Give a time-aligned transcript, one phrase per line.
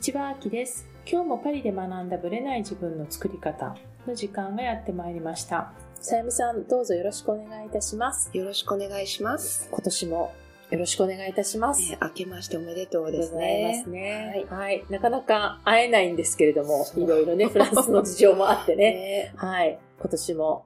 [0.00, 0.88] ちは、あきです。
[1.06, 5.74] 今日もパリで学んだブレない自分の作り方の時間がやってまいりました。
[6.00, 8.30] さゆみさん、どうぞよろしくお願いいたします。
[8.32, 9.68] よろしくお願いします。
[9.70, 10.32] 今年も
[10.70, 11.92] よろしくお願いいたします。
[11.92, 13.90] えー明けましておめでとうですございまねす。
[13.90, 14.46] ね。
[14.48, 14.84] はい。
[14.88, 18.94] なかなか会えないんですけれども、いろいろね、フランスの事情もあってね。
[19.28, 19.78] ねはい。
[20.00, 20.64] 今年も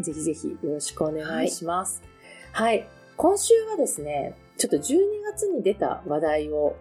[0.00, 2.02] ぜひぜひよろしくお願いします。
[2.52, 2.86] はい。
[3.16, 4.98] 今週はですね、ちょっと12
[5.32, 6.76] 月に出た話題を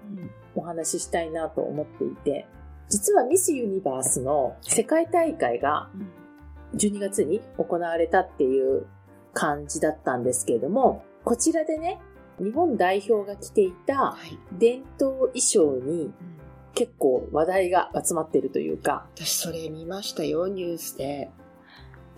[0.60, 2.48] お話ししたいなと思っていて、
[2.90, 5.90] 実はミス・ユニバースの世界大会が
[6.76, 8.86] 12月に行われたっていう
[9.34, 12.00] 感じだったんですけれども、こちらでね、
[12.40, 14.38] 日本代表が着ていたはい。
[14.58, 16.14] 伝統衣装に
[16.74, 21.30] 結構話題が集まっているというか、私それ見ましたよ、ニュースで。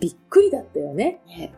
[0.00, 1.52] びっくりだったよねね、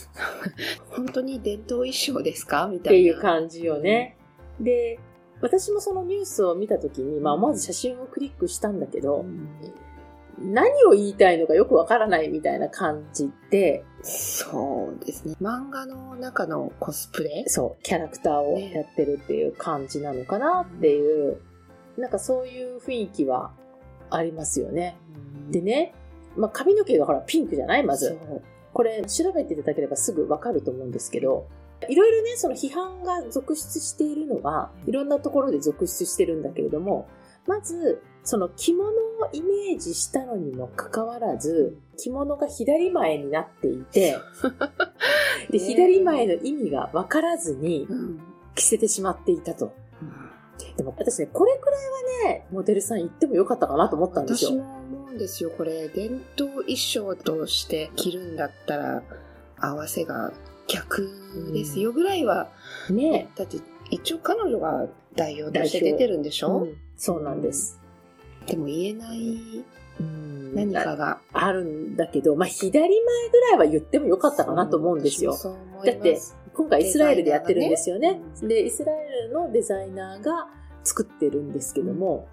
[0.94, 2.66] 本当に伝統衣装ですか？
[2.70, 3.14] みったていな。
[3.14, 4.16] いう感じよね。
[4.60, 4.98] で、
[5.40, 9.24] 私もそのニュースを見たときに、まあ思わず写真をクリックしたんだけど、
[10.38, 15.34] 何を言いたいのかよくわからないみたいな感じで、そうですね。
[15.40, 17.44] 漫画の中のコスプレ？
[17.48, 21.40] そう、キャラクターをやってるっていう感じなのかなっていう、
[21.96, 23.52] なんかそういう雰囲気は
[24.10, 24.96] ありますよね。
[25.50, 25.94] でね、
[26.36, 27.82] まあ髪の毛がほらピンクじゃない？
[27.84, 28.18] まず。
[28.74, 31.48] これ調べていただければすぐわかると思うんですけど、
[31.88, 37.08] いろいろね、その批判が続出しているのは、いろんなところで続出してるんだけれども、
[37.46, 38.92] まず、その着物を
[39.32, 44.16] イメージしたのにもかかわらず、着物が左前になっていて、
[45.50, 48.20] で、ね左前の意味がわからずにうん
[48.54, 49.72] 着せてしまっていたと。
[50.76, 51.84] でも私ね、これくらい
[52.26, 54.50] はね、モデルさん言ってもよかったかなと思ったんですよ。
[54.50, 55.50] 私も思うんですよ。
[55.56, 59.02] これ、伝統衣装として着るんだったら、
[59.60, 60.32] 合わせが
[60.68, 61.10] 逆
[61.52, 62.48] ですよぐらいは、
[62.90, 63.58] ねだって
[63.90, 64.86] 一応彼女が
[65.16, 67.80] 代表として出てるんでしょ、うんそうなんです。
[68.46, 69.64] でも言えない
[70.00, 71.20] うん何かが。
[71.32, 72.88] あるんだけど、まあ、左前
[73.30, 75.36] ぐらいは言ってもよかったかなと思うんですよ。
[75.84, 76.18] だって
[76.54, 78.14] 今回イスラエルでやってるんですよね。
[78.14, 80.48] ねで、イスラエルのデザイナーが
[80.82, 82.26] 作ってるんですけども、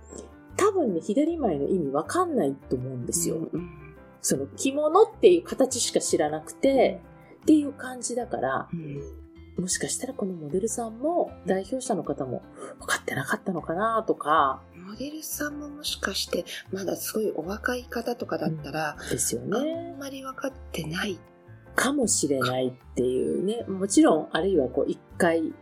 [0.58, 3.36] 多分ね、左前の意味わかんないと思うんですよ。
[3.52, 3.70] うん
[4.22, 7.00] その着物っていう形しか知らなくて、
[7.46, 8.68] っていう感じだから、
[9.58, 12.42] もしかしたらこのモデルさんも代表者の方も
[12.80, 19.92] 分かってなかったのかなとか、モデルさんももしかして、まだすごいお若い方とかだったら、ですよあね。
[19.92, 21.20] んまり分かってない。
[21.76, 23.64] かもしれないっていうね。
[23.68, 25.54] もちろん、あるいはこう、一回、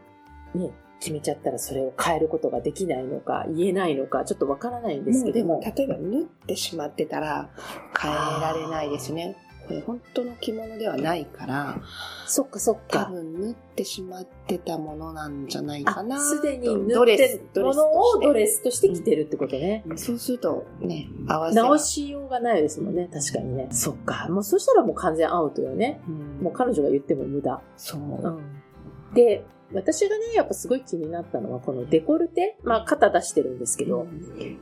[0.55, 5.55] ね、決めちゃったらそれを変えることができないのか、言えないのか、ちょっとわからないんですけども。
[5.55, 7.50] も、例えば縫ってしまってたら、
[8.00, 9.35] 変えられないですね。
[9.68, 11.81] これ本当の着物ではないから、
[12.28, 13.06] そっかそっ多か。
[13.06, 16.19] 分縫ってしまってたものなんじゃないかな。
[16.19, 19.84] すでに塗ドレってス、るものをドレススとして着てるってことね。
[19.90, 20.06] として。
[20.07, 23.68] そうするとね、合わせが直しようがないですもんね、確かにね。
[23.72, 24.28] そっか。
[24.29, 26.01] もうそしたらもう完全アウトよね。
[26.07, 27.62] うんもう彼女が言っても無駄。
[27.78, 28.01] そう。
[28.01, 28.41] うん。
[29.13, 32.57] で、私がね、やっぱすごい気になったのは、このデコルテ。
[32.63, 34.07] まあ、肩出してるんですけど、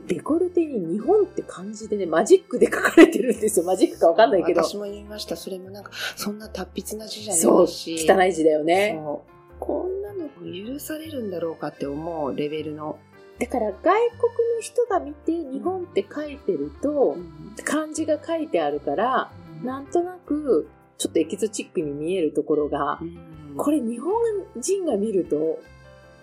[0.06, 3.66] デコルテに日本って漢字でね、マジックで書かれてるんですよ。
[3.66, 4.62] マジックかわかんないけど。
[4.62, 5.36] 私も言いました。
[5.36, 8.06] それもなんか、そんな達筆な字じゃそう、ないし。
[8.08, 8.98] 汚い字だよね。
[9.02, 10.28] そうこんなの
[10.72, 12.98] 許されるんだろうかって思うレベルの。
[13.38, 13.94] だから外国
[14.56, 17.16] の人が見て日本って書いてると、
[17.64, 19.30] 漢字が書いてあるから、
[19.62, 20.68] なんとなく、
[20.98, 23.00] ちょっとエキゾチックに見えるところが、
[23.56, 24.12] これ日本
[24.56, 25.60] 人が見ると、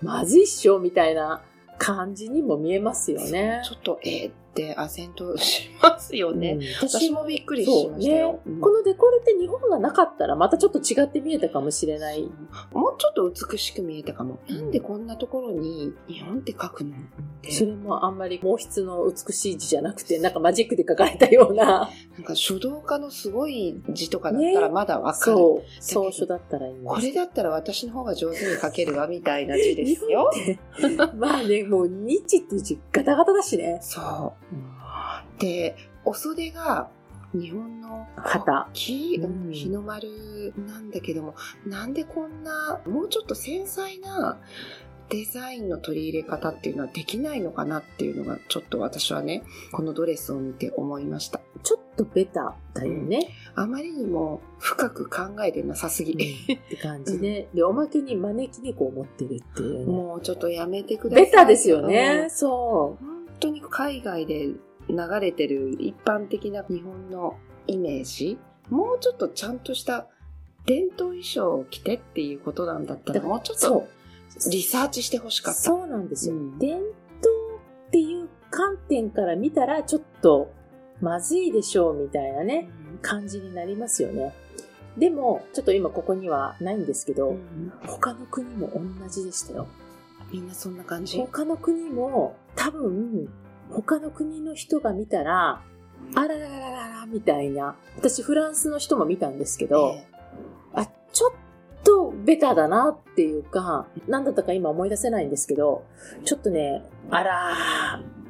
[0.02, 1.42] まずいっしょみたいな
[1.78, 3.62] 感じにも見えますよね。
[3.66, 6.54] ちょっと、えーってアセントしますよね。
[6.54, 8.34] うん私もびっくりしましたよ。
[8.34, 12.24] ねうんこのデコルテ日本がなかったらまたちょっと違って見えたかもしれない。
[12.74, 14.40] もうちょっと美しく見えたかも。
[14.50, 16.94] なんでこんなところに日本って書くのっ
[17.42, 17.52] て。
[17.52, 21.90] それもあんまり毛筆の美しい字じゃなくて、なんかマジックで書かれたような。
[22.16, 25.38] なんか書道家のすごい字とかだったらまだわかる。
[25.38, 25.80] そう。
[25.80, 30.32] 草書だったらいいこれだったら私の方が上手に書けるわみたいな字です日よ
[31.16, 33.80] まあね、もう日っていう字ガタガタだしね。
[33.82, 34.49] そう。
[35.40, 35.76] で、
[36.06, 36.90] お袖が
[37.34, 44.40] 日本の旗木、うん日の丸なんだけども、なんでこんな、もうちょっと繊細な
[45.10, 51.42] デザインの取り入れ方っていうのはできないのかなっていうのが、ちょっと私はね、このドレスを見て思いました。
[51.64, 53.30] ちょっとベタだよね。
[53.56, 56.14] あまりにも深く考えてなさすぎ。
[56.14, 56.16] っ
[56.70, 57.50] て感じで。
[57.54, 59.86] で、おまけに招き猫を持ってるっていうね。
[59.86, 61.26] もうちょっとやめてください。
[61.26, 62.26] ベタですようね。
[62.26, 64.50] んそ本当に海外で
[64.90, 67.38] 流れてる一般的な日本の
[67.68, 68.38] イメージ
[68.70, 70.08] もうちょっとちゃんとした
[70.66, 73.88] 伝統衣装を着てっていうことなんだったらもうちょっそと
[74.48, 74.50] う。
[74.52, 75.60] リサーチしてほしかった。
[75.60, 76.36] そうなんですよ。
[76.36, 76.86] うん伝統
[77.88, 80.52] っていう観点から見たらちょっと
[81.02, 82.70] まずいでしょうみたいなね、
[83.02, 84.34] 感じになりますよね。
[84.98, 87.38] でも、ちょっと今ここにはないんですけど、
[87.88, 89.68] 他の国も同じでしたよ。
[90.32, 93.30] みんなそんな感じ他の国も多分、
[93.72, 95.62] 他の国の人が見たら、
[96.16, 97.76] あらららららみたいな。
[97.98, 100.06] 私フランスの人も見たんですけど、え
[100.74, 101.32] あ、ちょっ
[101.84, 105.84] とベタだなっていうか、何だったか今思い出せないんですけど、
[106.26, 107.56] ちょっとね、あら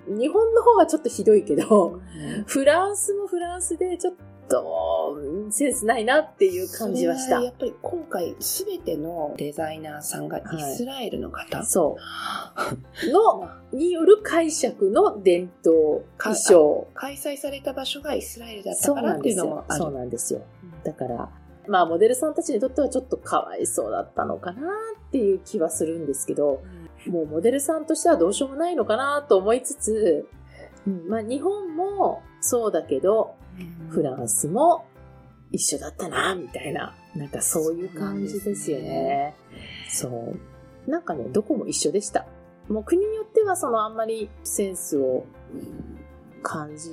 [0.09, 1.99] ー、日本の方はちょっとひどいけど、
[2.45, 4.15] フランスもフランスでちょっ
[4.49, 7.51] とうんセンスないなっていう感じはしたや。
[7.51, 10.41] っぱり今回すべてのデザイナーさんがイ
[10.75, 13.09] スラエルの方、そう。
[13.11, 16.87] の、による解釈の伝統衣装。
[16.93, 19.33] 開催された場所がイスラエルだったからってい。
[19.33, 19.79] うのもある。
[19.79, 20.41] そうなんですよ。
[20.83, 21.29] だから、
[21.67, 24.69] まあ、モデルさんたちにとってはちょっとかわいそうだったのかな
[25.07, 26.61] っていう気はするんですけど、
[27.07, 30.27] もうモデルさんとしてはどうしようもないのかなと思いつつ、
[30.87, 33.35] うんまあ、日本もそうだけど、
[33.89, 34.85] フランスも
[35.51, 39.35] 一緒だったな、みたいな、なんかそういう感じですよね。
[39.89, 40.33] そ
[40.87, 40.89] う。
[40.89, 42.25] なんかね、どこも一緒でした。
[42.69, 45.25] もう国によってはそのあんまりセンスを
[46.43, 46.89] 感じ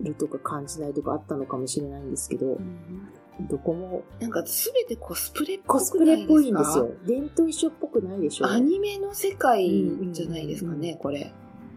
[0.00, 3.08] るとか感じないとかあったのかもしれないんですけどう、ん
[3.48, 6.90] どこもなんかすべてコスプレっぽコくスプレっぽいんなですよ。
[7.06, 9.66] 伝統衣装っぽくないでしょアニメの世界
[10.12, 11.32] じゃないですかね、うんこれ。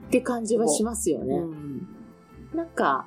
[0.07, 1.35] って感じはしますよね。
[1.35, 1.87] うん
[2.53, 3.05] なんか、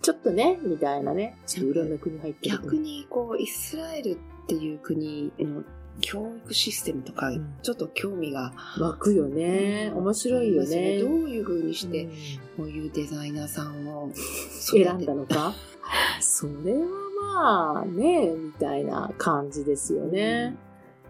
[0.00, 1.36] ちょっとね、みたいなね。
[1.46, 4.16] ちょっといろんな国入ってる逆にこうイスラエルっ
[4.46, 5.64] ていう国の
[6.00, 9.92] 教育システムとかうんちょっと興味が、湧くよね。
[9.94, 10.98] 面白いよね。
[11.00, 12.10] どういう風にしてうん
[12.56, 15.52] こういうデザイナーさんを選んだのか？
[16.20, 16.86] それは
[17.34, 20.56] まあね、みたいな感じですよね。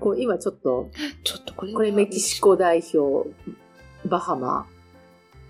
[0.01, 0.91] こう今ちょっと、
[1.25, 3.31] ちょっとこれはこれメキシコ代表、
[4.07, 4.67] バハマ、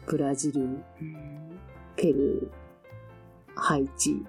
[0.06, 0.82] ブラジル、うん
[1.97, 2.49] ペルー、
[3.55, 4.23] ハイチ。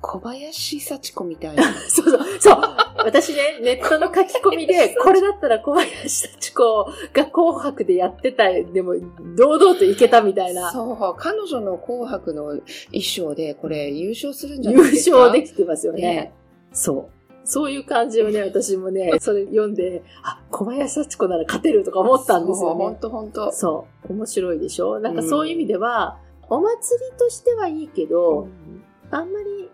[0.00, 1.64] 小林幸子みたいな。
[1.88, 2.56] そうそう、そう。
[2.98, 8.94] 私ね、ネットの書き込みで、 これだったら小林幸子が紅白でやってた、でも、
[9.36, 10.70] 堂々といけたみたいな。
[10.70, 12.62] そう、彼女の紅白の衣
[13.02, 15.16] 装でこれ優勝するんじゃない優ですか？
[15.18, 16.02] 勝できてますよね。
[16.02, 16.32] ね
[16.72, 17.13] そう。
[17.44, 22.98] そういう感じをね、私もね、それ読んで、あ、小林幸子なら勝てるとか思ったんですよ本ね。
[23.00, 23.52] 当本当。
[23.52, 24.12] そう。
[24.12, 24.98] 面白いでしょ？
[25.00, 26.18] なんかそういう意味では、
[26.48, 28.48] お祭りとしてはいいけど、
[29.10, 29.70] あんまり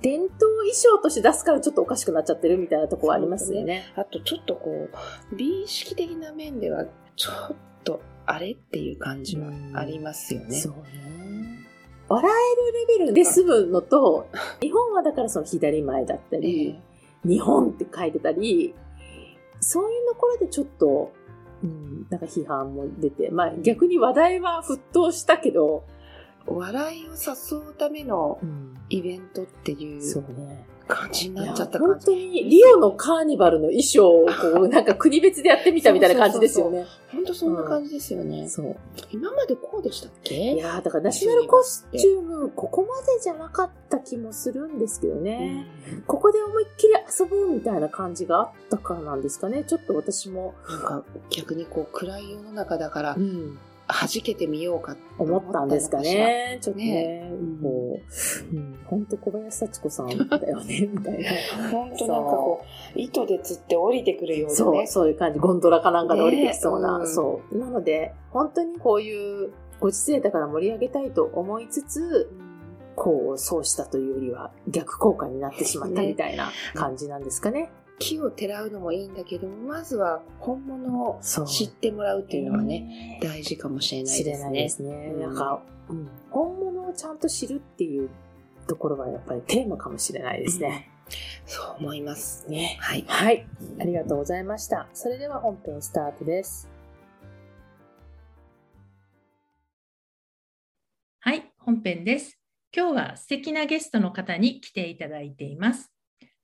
[0.00, 3.92] 伝統衣装として出すからちょっとおかしくなっちゃってるみたいなとこはありますよね。
[3.96, 4.88] あとちょっとこ
[5.32, 6.86] う、美意識的な面では
[7.16, 10.54] ちょっとあれっていう感じはありますよね。
[10.56, 10.78] そうね。
[12.08, 12.56] 笑え
[12.96, 14.26] るレベルで済むのと、
[14.62, 16.87] 日本はだからその左前だったり、え
[17.24, 18.74] 日本って書いてたり、
[19.60, 21.12] そういうところでちょっと、
[21.62, 25.98] うん、なんか批判も出て、まあ逆に話題は沸騰したけど、え
[26.50, 28.38] 笑いを誘うための
[28.88, 30.66] イベントっていうそうね。
[30.88, 32.00] 感じになっちゃった本。
[32.00, 36.86] 当にリオのカーニバルの衣装をこう、なんか国別でやってみたみたいな感じですよね。
[37.12, 38.48] 本当そんな感じですよね。
[38.48, 38.76] そう。
[39.10, 40.54] 今までこうでしたっけ？
[40.54, 45.66] いやーだからナショナルコスチューム、ここまでじゃなかった気もするんですけどね。
[46.06, 49.64] ここで思いっきり遊ぼうみたいな感じがあったからなんですかね。
[49.64, 56.58] ちょっと私も、なんか逆にこう暗い世の中だからうん、弾けてみようかと思ったんですかね。
[56.60, 58.02] ちょっとね、ねうう、
[58.52, 61.30] うん、本当小林幸子さんだよね、 みたいな。
[61.70, 62.60] 本当なんかこ
[62.94, 64.86] う、糸で釣って降りてくるようなそう、ね。
[64.86, 65.38] そういう感じ。
[65.38, 66.98] ゴンドラかなんかで降りてきそうな。
[66.98, 67.58] ねうんそう。
[67.58, 72.30] なので、本当にこういうご時世だから盛り上げたいと思いつつ、
[72.94, 77.70] こう、そうしたというよりは逆効果になってしまったみたいな感じなんですかね。
[77.98, 84.44] 木をてらうのもいいんだけども、まずは本物を知ってもらうっていうのはね、大事かもしれないですね。
[84.44, 85.12] ないですね。
[85.14, 88.08] うんなんか、うん、本物をちゃんと知るっていう
[88.66, 90.90] ところはやっぱりテーマかもしれないですね。
[91.46, 92.46] そう思います。
[92.48, 92.76] ね。
[92.80, 93.04] はい。
[93.08, 93.46] はい。
[93.80, 94.88] ありがとうございました。
[94.92, 96.68] それでは本編スタートです。
[101.20, 102.38] はい、本編です。
[102.74, 105.90] 今日は素敵なゲストの方に来ていただいています。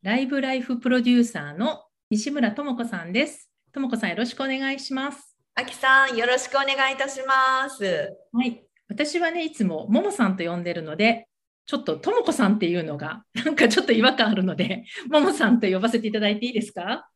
[0.04, 3.50] ライブライフプロデューサーの西村智子さんです。
[3.72, 5.34] 智子さんよろしくお願いします。
[5.54, 8.14] あきさん、よろしくお願いいたします。
[8.30, 11.26] はい、私はね、いつもももさんと呼んでるので、
[11.64, 17.08] ちょっと智子さんっていうのがなんかちょっと違和感あるので、 ももさんと呼ばせていただいていいですか？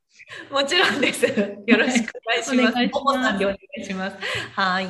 [0.50, 1.26] もちろんです。
[1.66, 2.70] よろしくお願いします。
[2.70, 4.16] お願いももさんでお願いします。
[4.54, 4.86] はい。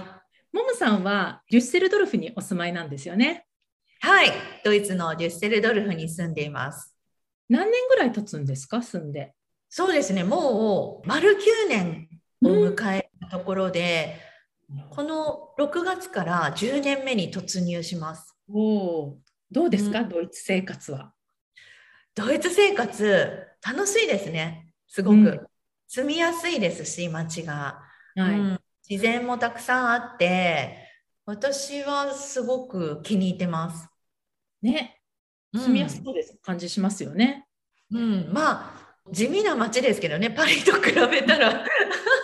[0.52, 3.44] ももさんはデュッセルドルフにお住まいなんですよね。
[4.02, 4.30] はい。
[4.64, 6.94] ドイツのデュッセルドルフに住んでいます。
[7.48, 9.34] 何年ぐらい経つんですか、住んで。
[9.68, 10.24] そうですね。
[10.24, 12.08] もう丸9年
[12.42, 14.16] を迎えたところで、
[14.90, 18.36] この6月から10年目に突入します。
[18.50, 19.18] おお、
[19.50, 21.12] どうですか、うんドイツ生活は。
[22.14, 24.72] ドイツ生活、楽しいですね。
[24.86, 25.16] すごく。
[25.16, 25.46] うん
[25.90, 27.80] 住みやすいですし、街が。
[28.14, 28.38] はい。
[28.38, 30.78] うん自然もたくさんあって、
[31.26, 33.86] 私はすごく気に入ってます。
[34.62, 34.97] ね、
[35.54, 37.46] 住みやすそうです、感じしますよね。
[37.90, 41.64] うん、まあ、地味な街ですけどね、パリと比べたら。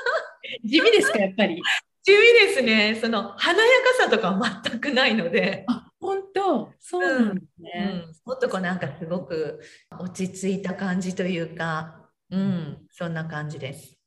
[0.64, 1.62] 地味ですか、やっぱり？
[2.02, 2.98] 地味ですね。
[3.00, 5.64] その華やかさとかは全くないので。
[5.68, 7.84] あ、本当、そうなんですうね。
[7.86, 9.60] ん、もっとこうなんかすごく
[9.98, 13.98] 落ち着いた感じというか、うん、そんな感じです。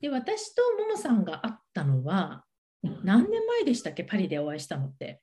[0.00, 2.44] で、私とももさんが会ったのは、
[2.82, 5.20] 何年前でしたっけ、パリでお会いしたのって。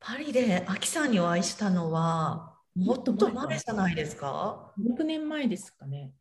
[0.00, 6.12] パリでアキさんにお会いしたのは、もっと前じゃないですか？6年前ですかね。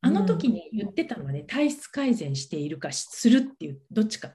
[0.00, 4.32] あの時に言ってたのはね、体質改善しているかしするっていう、どっちか、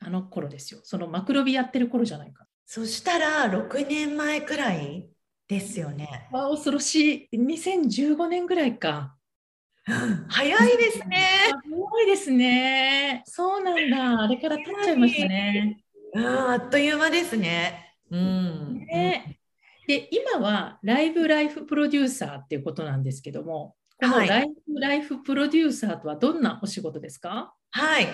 [0.00, 0.80] あの頃ですよ。
[0.82, 2.46] そのマクロビやってる頃じゃないか。
[2.66, 5.08] そしたら6年前くらい
[5.48, 6.28] ですよね。
[6.32, 7.38] わあ、恐ろしい。
[7.38, 9.16] 2015年ぐらいか。
[9.86, 11.28] うん早いですね。
[11.54, 13.22] あすごいですね。
[13.26, 14.22] そうなんだ。
[14.22, 15.84] あれから経っちゃいましたね。
[16.14, 17.83] うん、あっという間ですね。
[18.14, 18.78] うん。
[18.86, 19.38] ね
[19.86, 27.54] で、今はライブライフプロデューサーっていうことなんですけども、このはいライブライフプロデューサーとはどんなお仕事ですか？
[27.70, 28.06] はい。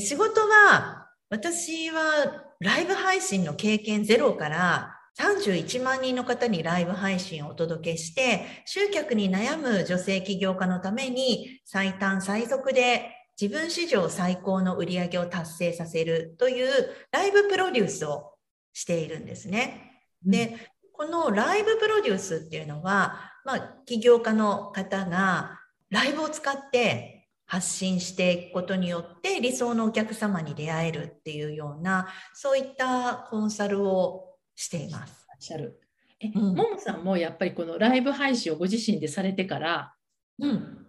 [0.00, 13.10] 仕事は、私はライブ配信の経験ゼロから31万人の方にライブ配信をお届けして、集客に悩む女性起業家のために最短最速で
[13.40, 16.68] 自分史上最高の売り上げを達成させるという
[17.10, 18.35] ライブプロデュースを
[18.76, 20.02] しているんですね。
[20.22, 20.58] で、
[20.92, 35.24] このライブプロデュースっていうのは、まあ、起業家の方がライブを使って発信していくことによって理想のお客様に出会えるっていうような、そういったコンサルをしています。
[35.26, 35.80] いらっしゃる。
[36.20, 39.94] え、うんももさんもやっぱりこのライブ配信をご自身でされてから
[40.38, 40.86] うん。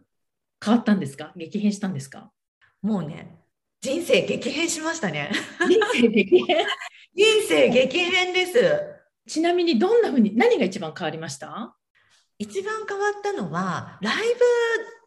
[0.63, 1.32] 変わったんですか？
[1.38, 2.34] 激変したんですか？
[2.82, 3.38] もうね、
[3.79, 5.32] 人生激変しましたね。
[5.70, 6.65] 人生激変？
[7.17, 8.59] 人生激変です。
[9.27, 11.75] ちなみにどんなふうに、何が一番変わりました？
[12.38, 14.39] 一番変わったのは、ライブ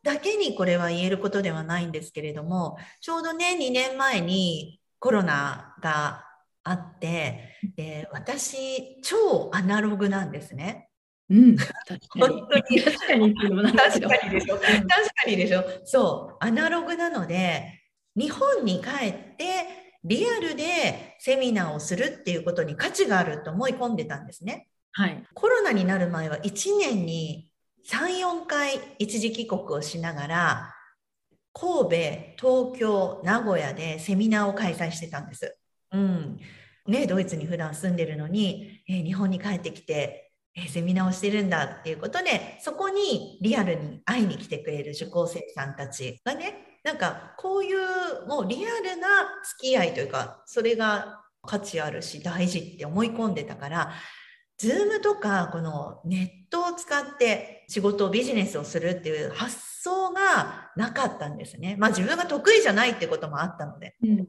[0.02, 6.24] だけにこれは言えることではないんですけれども、ちょうどね、2年前にコロナが
[6.64, 10.88] あって、で私、超アナログなんですね。
[11.28, 12.82] うん、 確か本当に。
[12.82, 13.34] 確かに。
[13.36, 14.56] 確かにでしょ。
[14.56, 14.86] 確か
[15.28, 15.64] にでしょ。
[15.84, 17.84] そう、アナログなので、
[18.16, 24.68] 日本に帰ってリアルでセミナーをするっていうことに価値があると思い込んでたんですね。
[24.92, 25.22] はい。
[25.34, 27.50] コロナになる前は1年に
[27.88, 30.74] 3、4回一時帰国をしながら、
[31.52, 31.88] 神戸、
[32.38, 35.56] 東京、名古屋でセミナーを開催してたんです。
[35.92, 36.38] うん。
[36.86, 49.08] ね、ドイツに普段住んでるのに、えー日本に帰ってきて、えーセミナーをしてるんだっていうことで、そこにリアルに会いに来てくれる受講生さんたちがね、なんかこういうもうリアルな
[49.58, 53.92] 付き合いというか、それが価値あるし大事って思い込んでたから、
[54.58, 61.76] ズームとかこのネットを使って仕事をビジネスをするっていう発想がなかったんですね。
[61.78, 63.96] まあ自分が得意じゃないってこともあったので。
[64.02, 64.28] うん。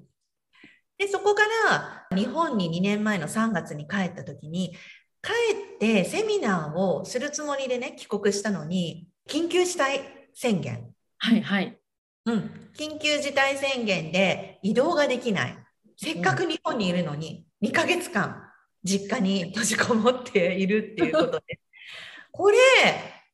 [0.98, 4.76] で、そこから日本に2年前の3月に帰った時に、
[5.24, 5.32] 帰
[5.76, 10.94] ってセミナーをするつもりでね、帰国したのに、緊急事態宣言。
[11.18, 11.81] はいはい。
[12.26, 12.70] うん。
[12.78, 15.58] 緊急事態宣言で移動ができない。
[15.98, 18.44] せっかく日本にいるのに、2ヶ月間、
[18.84, 21.60] 実家に閉じこもっているっていうことで、
[22.32, 22.58] これ、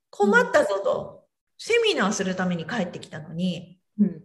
[0.10, 1.18] 困ったぞと。
[1.58, 4.24] セミナーするために帰ってきたのに、うん。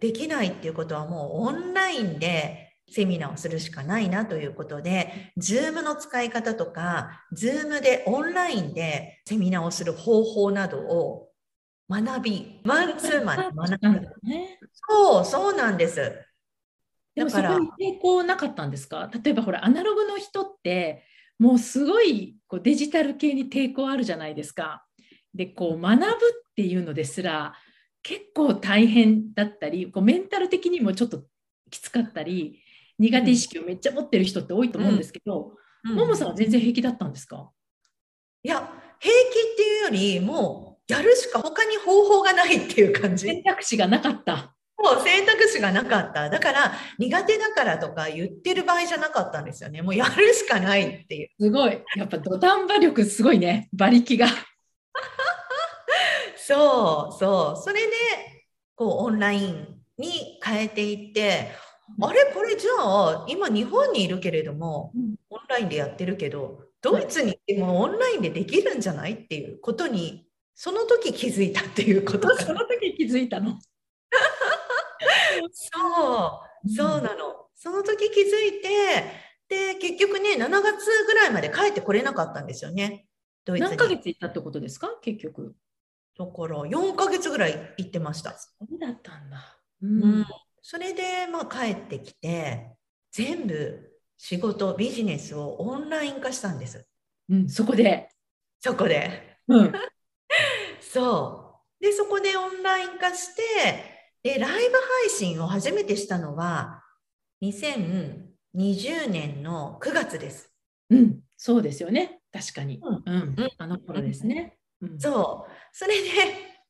[0.00, 11.28] できないっていうことはもうオンラインでセミナーをするしかないなということで、Zoom の使い方とか、Zoom でオンラインでセミナーをする方法などを
[11.88, 14.10] 学び、マンツーマンで学なんんだ。
[14.10, 14.58] だね。
[14.72, 16.12] そう、そうなんです。
[17.14, 19.10] でもそこに抵抗なかったんですか？
[19.22, 21.04] 例えばほらアナログの人って
[21.38, 24.84] もうすごいこうデジタル系に抵抗あるじゃないですか。
[25.32, 26.08] でこう学ぶっ
[26.56, 27.54] ていうのですら
[28.02, 31.24] 結構大変だったりこうメンタル的にもちょっと
[31.70, 32.60] きつかったり
[32.98, 35.52] 苦手意識をめっちゃ持ってる人って多いと思うんですけど、
[35.84, 37.50] うんももさんは全然平気だったんですか？
[38.42, 39.16] いや、平気
[39.52, 43.26] っていうより、もうやるしか他に方法がないっていう感じ。
[43.26, 44.54] 選択肢がなかった。
[44.76, 46.28] もう選択肢がなかった。
[46.28, 49.82] だから、苦手だからとか言ってる場合じゃなかったんですよね。
[49.82, 51.28] もうやるしかないっていう。
[51.40, 51.80] すごい。
[51.96, 53.68] やっぱ土壇場力すごいね。
[53.72, 54.26] 馬力が。
[56.36, 57.62] そうそう。
[57.62, 57.92] それで、
[58.74, 61.52] こう、オンラインに変えていって、
[62.00, 70.23] あれこれじゃあ今日本にいるけれども、うんオンラインでやってるけどドイツに行ってもオンラインでできるんじゃないっていうことに
[70.54, 72.36] その時気づいたっていうことか。
[72.44, 73.58] その時気づいたの。
[75.52, 76.70] そう。
[76.70, 77.48] そうなの。
[77.54, 79.04] その時気づいて
[79.48, 83.06] で結局ね7月ぐらいまで帰ってこれなかったんですよね。
[83.44, 83.70] ドイツに。
[83.70, 84.98] 何ヶ月行ったってことですか？
[85.02, 85.54] 結局。
[86.16, 88.32] だから4ヶ月ぐらい行ってました。
[88.38, 89.58] そうだったんだ。
[89.82, 89.88] うう
[90.20, 90.26] ん、
[90.62, 92.76] それで、まあ、帰ってきて
[93.10, 96.86] 全部仕事ビジネスをオンライン化したんです。
[97.28, 98.08] うん、そこで。
[98.60, 99.38] そこで。
[99.48, 99.72] うん。
[100.94, 101.84] そう。
[101.84, 103.42] でそこでオンライン化して
[104.22, 106.84] でライブ配信を初めてしたのは
[107.42, 110.52] 2020年の9月です。
[110.90, 112.20] うん、そうですよね。
[112.32, 112.80] 確かに。
[112.80, 113.02] うん。
[113.04, 113.34] うん。
[113.36, 114.56] うん、あの頃ですね。
[114.80, 115.00] うん。
[115.00, 115.52] そう。
[115.72, 116.08] それで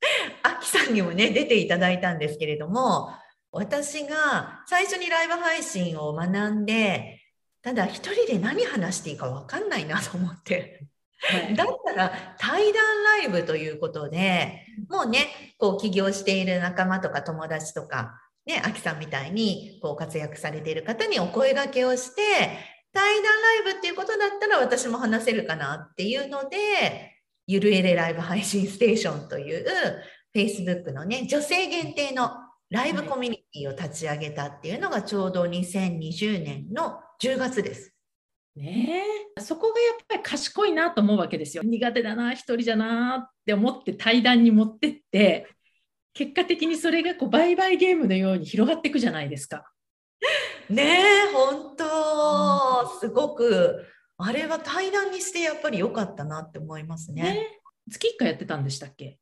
[0.43, 3.11] アキさんにもね出ていただいたんですけれども
[3.53, 7.21] 私が最初にライブ配信を学んで
[7.61, 10.87] ただ一人で何話していいか分かんないなと思って
[11.19, 12.83] はいだったら対談
[13.23, 15.29] ライブということでもうね
[15.59, 22.23] こう起業している仲間とか友達とかねアキさんみたいにこう活躍されている方にお声掛けをして
[22.93, 23.25] 対談
[23.65, 27.15] ライブっていうことだったら私も話せるかなっていうので
[27.47, 29.67] ゆるエレライブ配信ステーションという
[30.35, 32.31] Facebook のね女性限定の
[32.71, 37.94] ライブコミュニティを立ち上げたっていうのがちょうど2020年の10月です。
[38.57, 39.03] ね
[39.37, 41.63] えそこがやっぱり賢いなと思うわけですよ。
[41.65, 45.49] 苦手だな、一人じゃなって思って対談に持ってって、
[46.13, 49.65] 結果的にそれがこう売買ゲームのように広がっていくじゃないですか。
[50.71, 53.85] ねえ本当すごく
[54.17, 57.23] あれは対談にしてやっぱり良かったなって思いますね。
[57.23, 59.19] ね月1回やってたんでしたっけ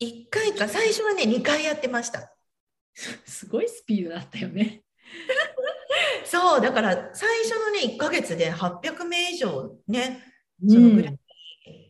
[0.00, 2.34] ？1回か最初はね2回やってました。
[3.24, 4.82] すごいスピードだったよね。
[6.24, 10.22] そうだから最初のね1ヶ月で800名以上ね
[10.66, 11.18] そそのぐらい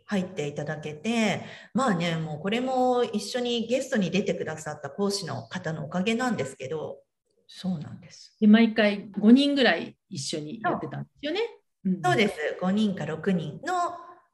[0.07, 1.42] 入っていただけて、
[1.73, 6.99] まあねもうこれも一緒にゲストに出てくださった講師の方のおかげなんですけど
[7.47, 8.37] そうなんです。
[8.40, 11.40] で毎回5人ぐらい一緒にやってたんですよね。
[11.88, 13.75] んそうです5人か6人の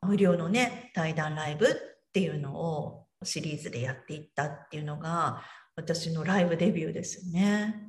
[0.02, 1.68] 無料のね対談ライブっ
[2.12, 5.42] ていうのをシリーズでやっていったっていうのが
[5.76, 7.88] 私のライブデビューですよね。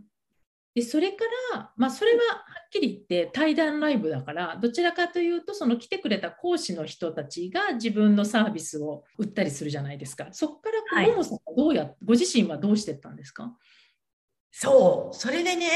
[0.75, 10.27] でそれから、まあ、それははっきり言って対談ライブだからどちらかというとその来てくれた講師の人たちが自分のサービスを売ったりするじゃないですか。
[10.32, 13.51] そこからももさんはどうやご自身はどうしてったんですか？
[14.51, 15.67] そう、それでね、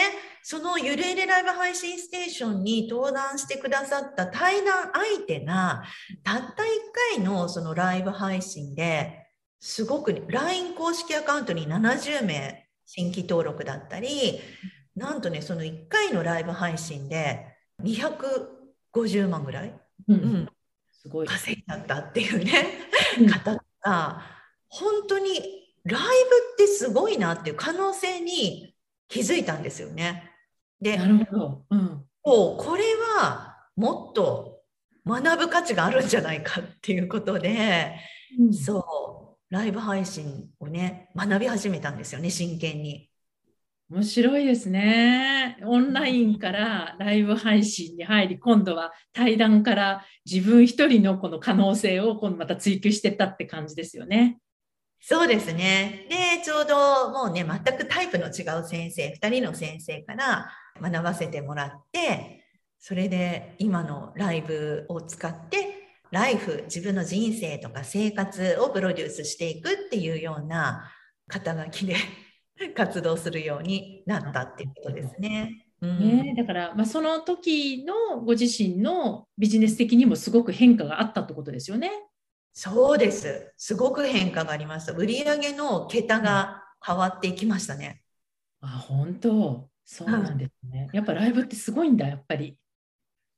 [0.41, 5.83] そのゆるゆるライブ配信ステーションに登壇してくださった対談相手が、
[6.23, 6.53] たった1
[7.15, 9.27] 回のそのライブ配信で、
[9.59, 14.41] すごくね LINE 公式アカウントに70名新規登録だったり、
[14.95, 17.47] なんとね、その1回のライブ配信で
[17.81, 19.69] 250万ぐらい、
[20.07, 20.49] ううんん、
[20.91, 21.27] すごい。
[21.27, 22.51] 稼いだったっていうね。
[23.19, 24.21] うん方が
[24.69, 25.33] 本当に
[25.83, 28.75] ライブってすごいなっていう可能性に
[29.07, 30.31] 気づいたんですよね。
[30.81, 31.65] でなるほど。
[31.69, 32.05] うん。
[32.21, 32.83] こうこれ
[33.19, 34.61] はもっと
[35.05, 37.99] 学ぶ価値があるんじゃないかっていうことで
[38.53, 43.09] そうライブ配信をね学び始めたんですよね真剣に。
[43.89, 45.57] 面白いですね。
[45.63, 54.39] オンラインからライブ配信に入り、今度は対談から自分一人のこの可能性を今度また追求してったって感じですよね。
[54.99, 56.07] そうですね。
[56.09, 60.49] で、ちょうどもうね、全くタイプの違う先生、2人の先生から
[60.81, 62.45] 学ばせてもらって、
[62.79, 70.89] それで今のライブを使って、ライフ、自分の人生とか生活をプロデュースしていくっていうような
[71.27, 71.95] 肩書きで
[72.75, 75.67] 活動するようになったっていうことですね。
[75.81, 81.91] うんねだから、まあ、その時のご自身のビジネス的にもすごく変化があったってことですよね。
[82.53, 83.51] そうです。
[83.57, 84.93] すごく変化がありました。
[84.93, 88.01] 売上の桁が変わっていきましたね。
[88.61, 89.69] あ、本当。
[89.83, 90.89] そうなんですね。
[90.93, 92.57] やっぱライブってすごいんだ、やっぱり。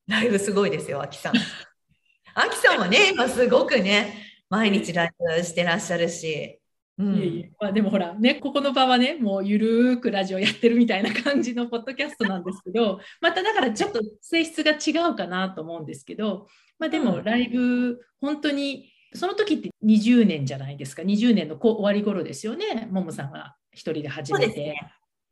[0.07, 1.33] ライブすごいですよ、アキさん。
[2.35, 4.13] アキさんはね、今すごくね、
[4.49, 6.59] 毎日ライブしてらっしゃるし。
[6.97, 7.15] うん。
[7.15, 7.51] いえいえ。
[7.59, 16.47] まあ、でもほらねここの場はねもうゆるーくラジオやってるみたいな感じのポッドキャストなんですけど まただからちょっと性質が違うかなと思うんですけど、
[16.79, 17.23] まあ、でもうん。
[17.23, 22.87] ライブ本当にその時って20年じゃないですか？20年の終わり頃ですよね？
[22.91, 24.75] ももさんが一人で始めて。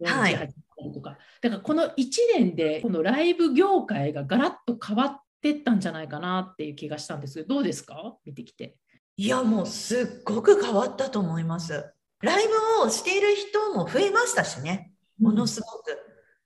[0.04, 0.34] はい。
[0.34, 0.54] 48始めた
[0.86, 1.18] りとか。
[1.42, 1.94] だからこの1
[2.38, 7.36] 年でこのライブ業界がガラッと変わってったんじゃないかなっていう気がしたんです。
[7.36, 8.18] けどどうですか？
[8.26, 8.78] 見てきて。
[9.16, 11.94] いや、もうすっごく変わったと思います。
[12.22, 15.98] ライブをしている人も増えましたしね、ものすごく。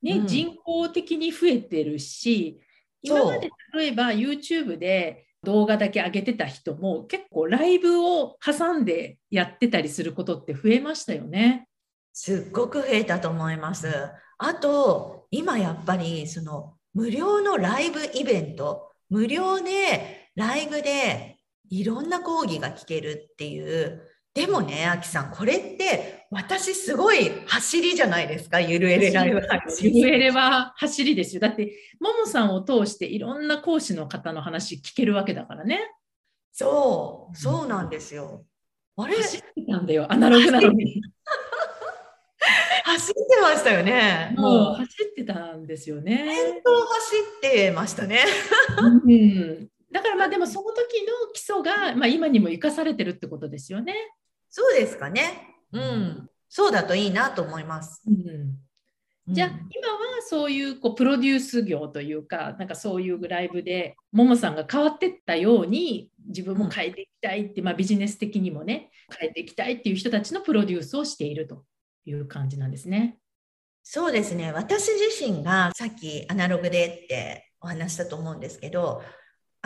[0.02, 2.62] ね、うん人口的に増えてるし、
[3.02, 11.68] 今まで例えば YouTube で動画だけ上げてた人も結構ライブを挟んでやってたりすることって増えましたよね。
[12.14, 13.88] すっごく増えたと思います。
[14.40, 21.37] あと、今やっぱりその無料のライブイベント、無料でライブで
[21.70, 24.02] いろんな講義が聞けるっていう。
[24.34, 29.94] でもね、アキさん、これって私すごい走りじゃないですか、ゆるえれライブ配信。
[29.94, 31.42] ゆえれは走りですよ。
[31.42, 35.92] だって、ももさんを通していろんな講師の方の話聞けるわけだからね。
[36.52, 38.46] そう、そうなんですよ。
[38.96, 41.02] あれ、走ってたんだよ、アナログなのに。
[42.84, 44.34] 走ってましたよね。
[44.38, 46.36] もうもう、走ってたんですよね。
[46.54, 48.24] 先頭走ってましたね。
[48.82, 53.94] うん、だからまあでもその時の基礎が、まあ、今にも生かされてるってことですよね。
[54.50, 55.56] そうですかね。
[55.72, 56.30] うん。
[56.50, 58.02] そうだといいなと思います。
[58.08, 58.58] うん
[59.30, 71.66] じゃあうん今はそういうこうプロデュース業というかなんかそういうライブでももさんが変わってったように自分も変えていきたいって、まあ、ビジネス的にもね変えていきたいっていう人たちのプロデュースをしていると
[72.06, 73.18] いう感じなんですね。
[73.84, 74.52] そうですね。
[74.52, 79.02] 私自身がさっきアナログでってお話したと思うんですけど、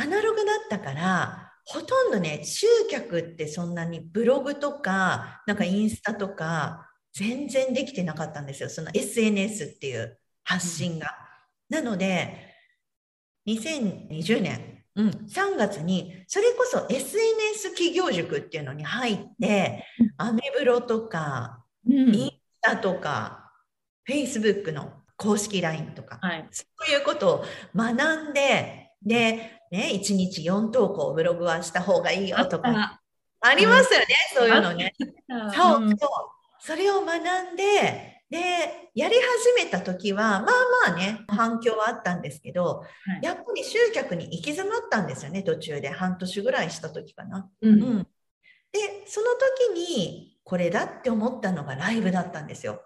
[0.02, 8.70] アナログだったから、ほとんどね、集客ってそんなにブログとか、なんかインスタとか、全然できてなかったんですよ。
[8.70, 11.16] その SNS っていう発信が。
[11.70, 12.56] なので、
[13.48, 19.86] 2020年、うん、3月に、それこそ SNS 企業塾っていうのに入って、
[20.18, 23.52] アメブロとか、うんインスタとか、
[24.10, 33.02] Facebook の公式 LINE とか、はい、そういうことを学んで、で、ね、1日4投稿ブログはした方がいいよとか、
[33.40, 34.06] ありますよね、
[34.36, 34.94] そういうのね。
[35.54, 36.10] そう、うんそう。
[36.60, 38.38] それを学んで、で、
[38.96, 40.42] やり始めた時は、まあ
[40.88, 42.84] まあね、反響はあったんですけど、
[43.22, 45.90] いやっぱり集客に行き詰まったんですよね、途中で。
[45.90, 47.50] 半年ぐらいした時かな。
[47.62, 48.04] ううんん。
[48.72, 52.82] で、その時に、これだって思ったのがライブだったんですよ。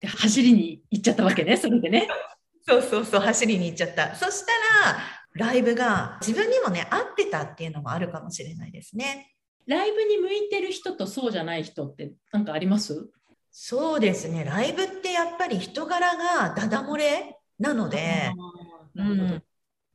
[0.00, 2.08] で走りに行っちゃったわけねそれでね。
[2.66, 4.14] そうそうそう、走りに行っちゃった。
[4.14, 4.52] そした
[4.92, 9.34] ら、ライブが自分にもね、合ってたっていうのもあるかもしれないですね。
[9.66, 13.08] ライブに向いてる人とそうじゃない人って何かあります？
[13.50, 18.32] そうですね、ライブってやっぱり人柄がダダ漏れなので、
[18.94, 19.42] なうん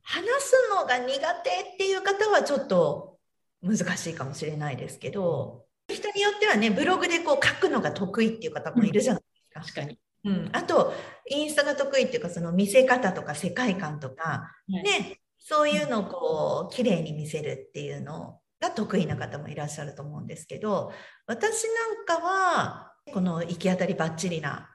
[0.02, 3.18] 話すのが苦手っていう方はちょっと
[3.62, 9.80] 難しいかもしれないですけど、人によってはね、ブログでこう書くのが得意っていう方もいるじゃないですか。
[9.80, 9.98] 確かに。
[10.24, 10.94] うん、あと、
[11.28, 20.90] インスタが得意っていうか、その見せ方とか世界観とか、はいね、そういうのをこう、綺麗に見せるっていうのが得意な方もいらっしゃると思うんですけど、
[21.26, 21.64] 私
[22.06, 24.70] なんかは、この行き当たりばっちりな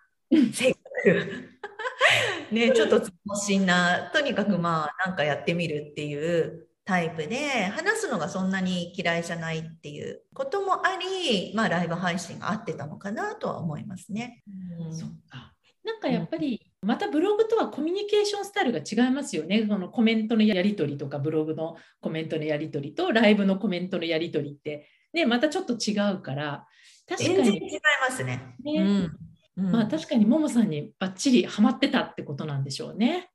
[0.53, 1.58] 性格、
[2.53, 14.43] ね、ちょっとつもしんな、とにかくまあ、なんかやってみるっていうタイプで、話すのがそんなに嫌いじゃないっていうこともあり、まあ、ライブ配信が合ってたのかなとは思いますね。
[14.77, 15.55] うんそっか。
[15.84, 19.65] なんかやっぱり、またブログとはコミュニケーションスタイルが違いますよね。
[19.67, 26.65] そのコメントのやり取りとか、ブログのコメントのやり取りと、ライブのコメントのやり取りって、ね、またちょっと違うから、
[27.07, 28.55] 確かに、全然違いますね。
[28.63, 28.87] ねうん
[29.57, 33.29] うんまあ確かにももさんにバッチリハマってたってことなんでしょうね。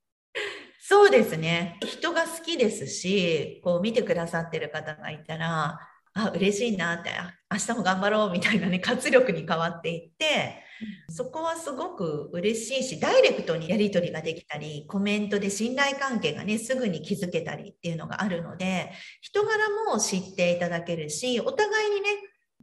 [0.81, 1.79] そうですね。
[1.83, 5.79] 人が好きですし、こう見てくださってる方がいたら、
[6.15, 10.64] あ、嬉しいなって、あ明日も頑張ろうみたいなね、活力に変わっていって、
[11.09, 19.51] そこはすごく嬉しいし、ダイレクトにやり取りができたり、コメントで信頼関係がね、すぐに築けたりっていうのがあるので、人柄
[19.93, 22.09] も知っていただけるし、お互いにね、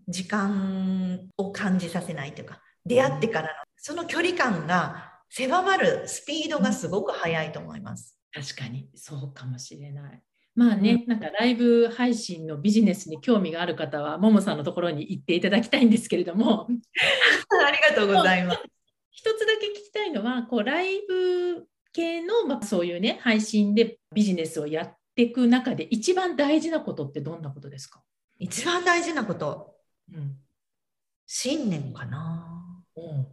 [0.07, 8.17] 時間を感じさせないというか、出会ってからのその距離感が狭まるスピードがすごく速いと思います。
[8.33, 10.21] 確かにそうかもしれない。
[10.53, 18.61] まあね、なんかライブ配信のビジネスに興味がある方は、ももさんのところに行っていただきたいんですけれども、 ありがとうございます。
[19.11, 28.03] 一つだけ聞きたいのは、こうライブ系の、まあ、そういうね、配信でビジネスをやっていく中で、一番大事なことってどんなことですか、
[28.37, 29.75] 一番大事なこと、
[30.13, 30.37] うん。
[31.27, 32.83] 信念かな。
[32.97, 33.27] うん。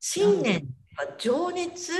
[0.00, 0.60] 信念
[0.96, 1.92] か情熱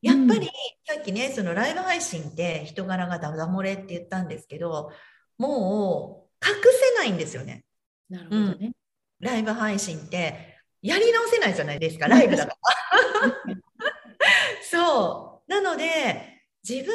[0.00, 0.48] やっぱり
[0.86, 4.92] さっきね、そのライブ配信って人柄がダダ漏れって言ったんですけど、
[5.38, 6.54] もう隠
[6.94, 7.64] せないんですよね。
[8.08, 8.72] なるほどね。
[9.20, 13.56] ライブ配信ってやり直せないじゃないですか、ライブだから。
[14.70, 15.50] そう。
[15.52, 16.94] なので、自分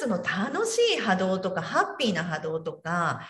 [0.00, 3.28] その楽しい波動とか、ハッピーな波動とか、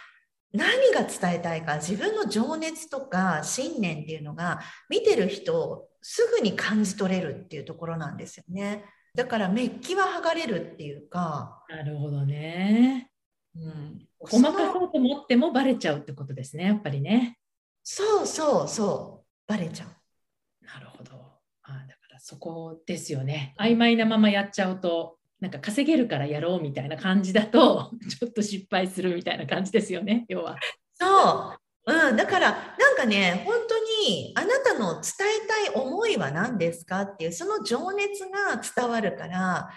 [0.53, 8.85] 何が伝えたいか、自分の情熱とか信念っていうのが、見てる人すぐに感じ取れるっていうところなんですよね。
[9.15, 11.65] だからメッキは剥がれるっていうか。
[11.69, 13.11] なるほどね。
[13.55, 17.39] うん、ごまかそうと思ってもバレちゃうってことですね、やっぱりね。
[17.83, 19.89] そうそうそう、バレちゃう。
[20.65, 21.13] なるほど。
[21.63, 23.55] あだからそこですよね。
[23.59, 30.57] 曖昧なままやっちゃうと、なんか稼げるからやろうみたいな感じだと、ちょっと失敗するみたいな感じですよね、要は。
[30.95, 31.62] そう。
[31.85, 35.03] うん、だからなんかね本当にあなたの伝
[35.45, 39.71] えたい思いは何ですかっていうその情熱が伝わるから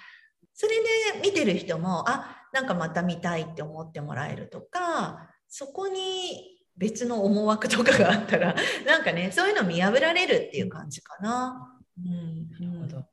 [0.53, 0.75] それ
[1.19, 11.79] で見てる人もあなんかまた見たいって思ってもらえるとかそこに別の思惑とかがあったら なんかねそういうの見破られるっていう感じかな。
[11.97, 13.05] うん、なるほど。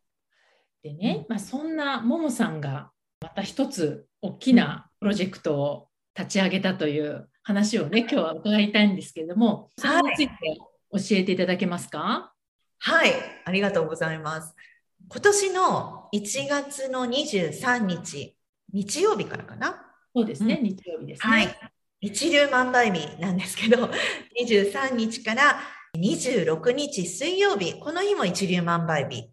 [0.83, 10.35] でね、まあ、そんなももさんがまた一つ大きなプロジェクトを立ち上げたという話をね、今日は伺いたいんですけれども、それについて
[10.93, 12.33] 教えていただけますか？
[12.79, 13.13] はい、
[13.45, 14.55] ありがとうございます。
[15.09, 18.37] 今年の1月の23日、
[18.73, 19.85] 日曜日からかな？
[20.15, 21.33] そうですね、うん、日曜日ですね。
[21.33, 21.49] はい。
[22.01, 23.89] 一粒万倍日なんですけど、
[24.41, 25.61] 23日から
[25.97, 29.33] 26日水曜日、この日も一粒万倍日。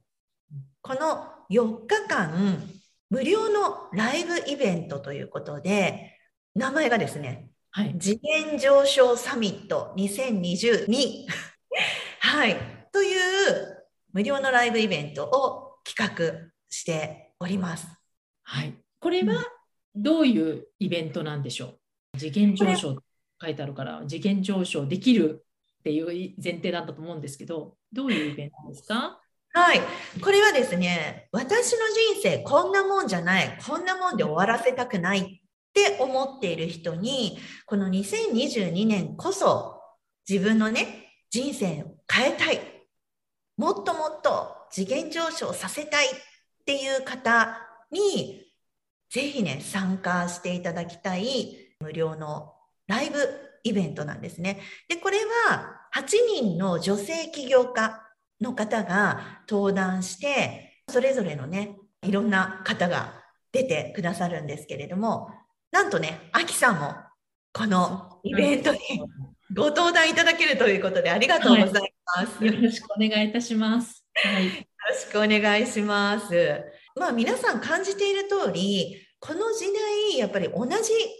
[0.81, 2.63] この4日間、
[3.09, 6.17] 無料のライブイベントということで、
[6.55, 11.27] 名前がですね、はい、次元上昇サミット2022
[12.19, 12.57] はい、
[12.91, 17.87] という無料のライブイベントを企画しております。
[18.43, 19.45] はい、これは
[19.95, 21.77] どういうイベントなんでしょ
[22.15, 22.17] う？
[22.17, 22.95] 次元上昇
[23.41, 25.45] 書いてあるから次元上昇できる
[25.79, 29.21] っていう前提だったと思うんですけどどういうイベントですか？
[29.53, 29.81] はい。
[30.21, 31.79] これはですね、私の
[32.13, 39.81] 人生こんなもんじゃない、こんなもんで終わらせたくないって思っている人に、この2022年こそ
[40.27, 42.59] 自分のね、人生を変えたい。
[43.57, 46.09] もっともっと次元上昇させたいっ
[46.65, 47.57] ていう方
[47.91, 48.45] に、
[49.09, 52.53] ぜひね、参加していただきたい無料の
[52.87, 53.17] ライブ
[53.63, 54.61] イベントなんですね。
[54.87, 56.05] で、これは8
[56.41, 58.01] 人の女性起業家
[58.41, 63.13] の方が登壇して、それぞれのね、いろんな方が
[63.51, 65.29] 出てくださるんですけれども、
[65.71, 66.95] なんとね、アキさんも
[67.53, 68.79] このイベントに
[69.55, 72.37] ご登壇いただけるということでありがとうございます。
[72.37, 74.03] はい、よろしくお願いいたします。
[74.15, 74.51] はい、よ
[74.89, 76.61] ろしくお願いします。
[76.95, 80.73] まあ皆さん感じている通り、この時代やっぱり同じ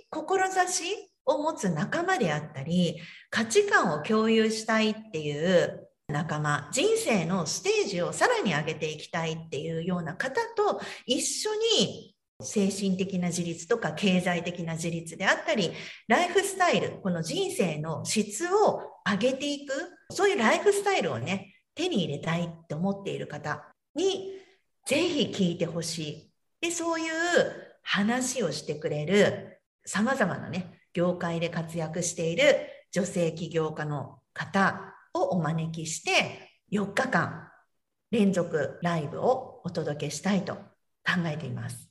[0.10, 15.72] 志を持つ仲間であったり、価値観を共有したいっていう仲間、人生のステージをさらに上げていきたいっていうような方と一緒に精神的な自立とか経済的な自立であったり、
[16.08, 19.74] ライフスタイル、この人生の質を上げていく、
[20.12, 24.40] そういうライフスタイルをね、手に入れたいって思っている方に、
[24.86, 26.32] ぜひ聞いてほしい。
[26.62, 27.10] で、そういう
[27.84, 32.44] 話をしてくれる、様々なね、業界で活躍している
[32.92, 37.52] 女性起業家の方をお招きして、4日間
[38.12, 41.89] 連続ライブをお届けしたいと考えています。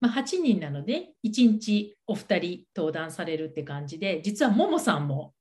[0.00, 5.34] まあ、8人なので1日お二人登壇されるって感じで実はももさんも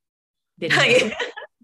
[0.57, 0.95] 出るはい、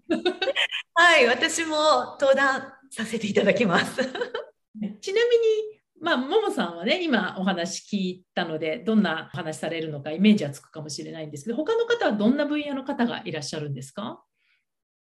[0.94, 4.00] はい、私も登壇させていただきます。
[5.00, 14.22] ちなみにまあ、ももさんはね、今お話聞いたので、どんなお話されるのかイメージはつくかもしれないんですけど、他の方はどんな分野の方がいらっしゃるんですか？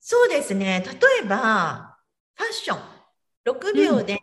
[0.01, 0.85] そうですね。
[0.85, 1.99] 例えば、
[2.35, 2.99] ファッション。
[3.47, 4.19] 6秒で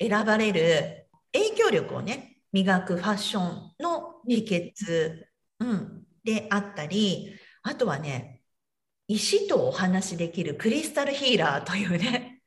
[0.00, 5.24] 選ばれる影響力をね、磨くファッションの秘訣、
[5.60, 8.42] うん、であったり、あとはね、
[9.06, 12.42] 石とお話しできるクリスタルヒーラーというね、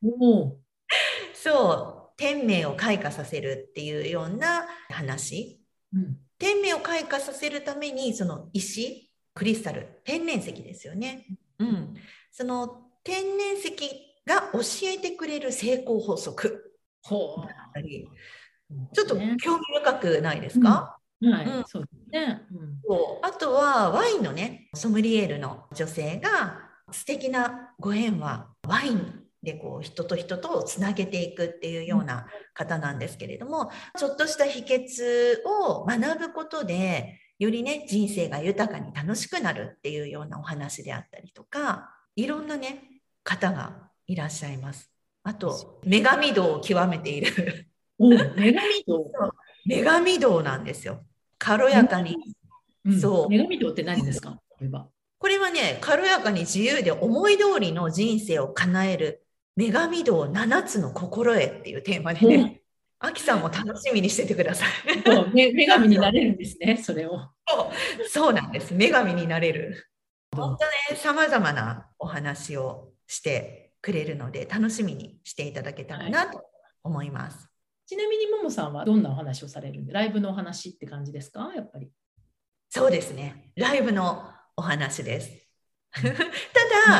[1.33, 5.61] そう、天命を開花させるっていうような話。
[5.93, 11.25] うん、天命を開花させるために、その石、クリスタル、天然石ですよね。
[11.59, 11.95] うん。
[12.31, 13.71] その天然石
[14.25, 16.77] が教えてくれる成功法則。
[17.01, 17.47] ほう。
[18.93, 22.41] ちょっと興味深くないですか、うん、はい、うん、そうですね、
[22.87, 26.59] うん、あとはワインのねソムリエールの女性が
[26.91, 42.83] 素敵なご縁はワインでこう人と人とつなげていくっていうような方なんですけれども、ちょっとした秘訣を学ぶことでよりね人生が豊かに楽しくなるっていうようなお話であったりとかいろんなね
[43.23, 44.89] 方がいらっしゃいます。
[45.23, 47.67] あと女神道を極めている。
[47.67, 47.72] お
[48.09, 49.11] 女神道
[49.65, 51.05] 女神道なんですよ。
[51.37, 52.17] 軽やかに。
[52.85, 53.33] うん、そう。
[53.33, 54.39] 女神道って何ですか？
[55.19, 62.61] これはね、軽やかに自由で思い通りの人生を叶える女神道7つの心得っていうテーマでね、
[62.99, 64.69] あきさんも楽しみにしててください。
[65.05, 67.19] そう女神になれるんですね、それを。
[67.47, 67.71] そ
[68.03, 68.73] うそうなんです。
[68.73, 69.89] 女神になれる。
[70.35, 76.41] 本当ね、さまざまなお話をしてくれるので、楽しみにしていただけたらなと
[76.83, 77.49] 思います。
[77.85, 81.91] ちなみにももさんはどんなお話をされるんで、ライブのお話って感じですか、やっぱり。
[82.69, 83.51] そうですね。
[83.55, 84.23] ライブの
[84.55, 85.31] お話です。
[85.93, 86.97] ただ、ラ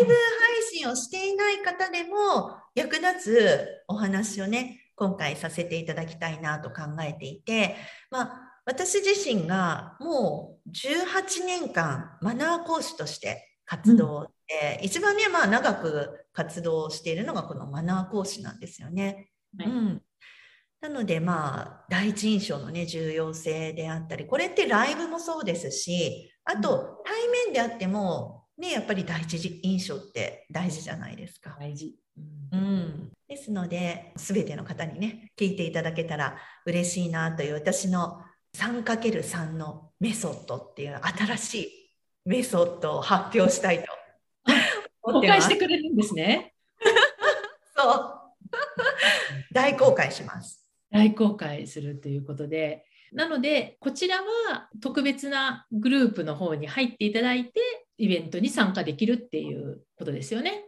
[0.00, 7.76] イブ配信をしていない方でも役立つお話をね、今回させていただきたいなと考えていて、
[8.10, 19.30] まあ、私自身がもう18年間マナー講師として活動して、うん、一番ね、まあ、長く活動しているのがこのマナー講師なんですよね。
[19.58, 20.02] はい、うん
[20.80, 31.56] なので、まあ、第一印象のね、重要性であったり、これってライブもそうですし、あと、対面であっても、ね、やっぱり第一印象って大事じゃないですか。
[31.60, 31.94] 大事。
[32.52, 38.22] うん、うん、ですので、すべての方にね、聞いていただけたら嬉しいなという、私の
[38.56, 41.90] 3×3 のメソッドっていう新しい
[42.24, 43.86] メソッドを発表したいと
[45.00, 46.54] 公開してくれるんですね。
[47.76, 48.20] そう。
[49.52, 50.59] 大公開します。
[50.90, 57.52] 大公開するということで、なので、こちらは特別なグループの方に入っていただいて、
[57.98, 60.64] イベントに参加できるっていうことですよね。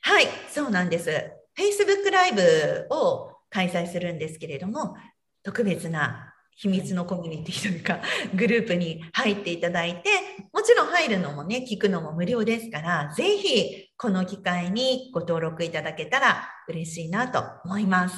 [0.00, 1.10] はい、そうなんです。
[1.56, 4.96] Facebook ライブを開催するんですけれども、
[5.42, 8.00] 特別な秘密のコミュニティというか、
[8.34, 10.10] グループに入っていただいて、
[10.52, 18.16] もちろん入るのもね、聞くのも無料ですから、ぜひこの機会にご登録いただけたら嬉しいなと思います。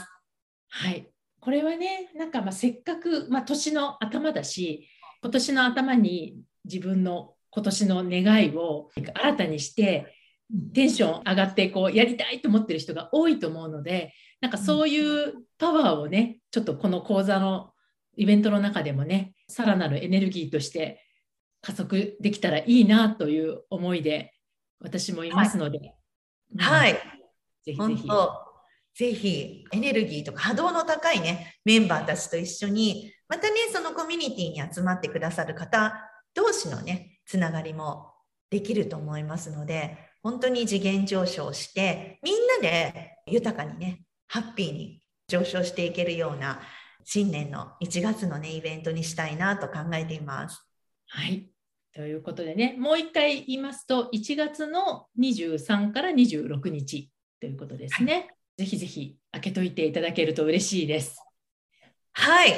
[0.68, 1.10] はい。
[1.40, 4.88] これはね、なんかまあせっかく、まあ、年の頭だし、
[5.22, 10.14] 今年の頭に自分の今年の願いを新たにして、
[10.74, 17.72] テンション上がってこうやりたいと思ってる人が多いと思うので、なんかそういうパワーをね、ちょっとこの講座の
[18.16, 21.02] イベントの中でもね、さらなるエネルギーとして
[21.62, 24.32] 加速できたらいいなという思いで
[24.80, 25.94] 私もいますので、
[26.58, 28.08] はい、うん、ぜひぜひ。
[28.96, 35.94] ぜひエネルギーとか波動の高いね、メンバーたちと一緒に、またね、そのコミュニティに集まってくださる方
[36.34, 38.12] 同士のね、つながりも
[38.50, 46.60] できると思いますので、本当に次元上昇して、みんなで豊かにね、ハッピーに上昇していけるような
[47.04, 50.66] 新年の1月のね、イベントにしたいなと考えています。
[51.08, 51.50] はい。
[51.94, 58.12] ということでね、もう一回言いますと、1月の23から26日ということですね。
[58.14, 61.22] はいぜひぜひ開けといていただけると嬉しいです。
[62.12, 62.54] はい。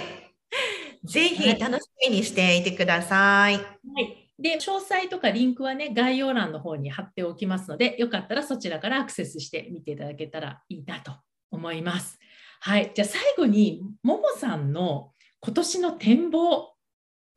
[1.04, 3.54] ぜひ楽しみにしていてください。
[3.54, 4.30] はい。
[4.38, 11.12] で、詳細とかリンクはね、概要欄の方に貼っておきますので、よかったらそちらからアクセスして見ていただけたらいいなと
[11.50, 12.18] 思います。
[12.60, 12.92] はい。
[12.94, 16.74] じゃあ最後に、ももさんの今年の展望、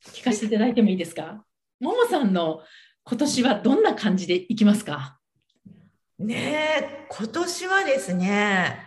[0.06, 1.44] 聞かせていただいてもいいですか？
[1.80, 2.62] ももさんの
[3.04, 5.20] 今年はどんな感じでいきますか？
[6.26, 8.78] ねえ、今年はですね、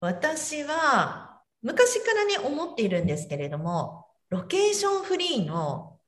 [0.00, 5.98] 私は昔からね、思っているんですけれども、ロケーションフリーの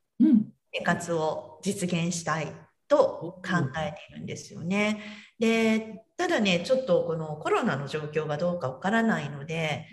[0.72, 2.52] 生活を実現したい
[2.88, 3.42] と考
[3.78, 5.02] えているんですよね。
[5.38, 9.86] で、ただね、ちょっとこのコロナの状況がどうかわからないので、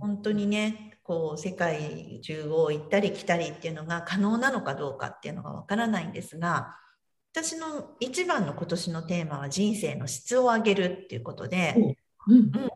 [0.00, 6.76] 本当にね、こう世界中を行ったり来たりっていうのが可能なのかどうかっていうのがわからないんですが、
[7.36, 11.74] 私の一番の今年のテーマは人生の質を上げるっていうことで、
[12.28, 12.70] うんうん、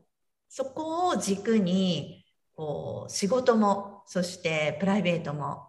[0.49, 2.25] そこを軸に
[2.57, 5.69] こう仕事もそしてプライベートも、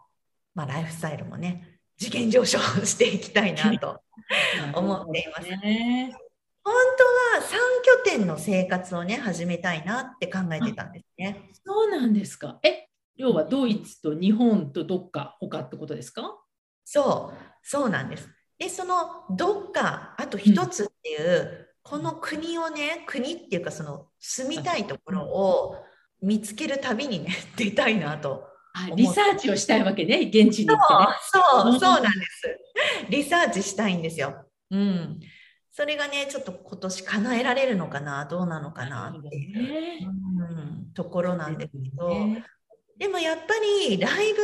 [0.55, 4.01] まあ、ライフスタイルもね次元上昇していきたいなと
[4.73, 5.49] 思っています。
[5.49, 6.17] ね、
[6.63, 11.51] 本当は3拠点の生活をね始めたいなって考えてたんですね。
[11.63, 12.59] そうなんですか。
[12.63, 16.39] え要はドイツと日本とどっか他ってことですか？
[16.85, 18.27] そうそうなんです。
[18.59, 21.47] でそのどっかあと一つっていう、うん、
[21.81, 25.77] この国をね国っていうかその住みたいところを
[26.21, 28.43] 見つけるたびにね出たいなと
[28.95, 32.57] リサーチをしたいわけね現地に行って、ね、そうそうそうなんです。
[33.09, 34.45] リサーチしたいんですよ。
[34.69, 35.19] うん。
[35.71, 40.09] それがねちょっと今年叶えられるのかなどうなのかなっていう、う
[40.89, 42.45] ん、ところなんですけど、ね、
[42.97, 43.43] でもやっぱ
[43.87, 44.39] りライブ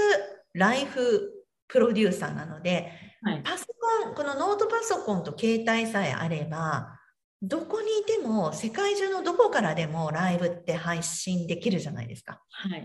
[0.53, 2.91] ライフプロデューサーなので、
[3.25, 6.99] はい、パソコンこのノートパソコンと携帯さえあれば
[7.41, 12.41] どこにいても世界中のどこからでもライブって配信できるじゃないですか。
[12.49, 12.81] はい、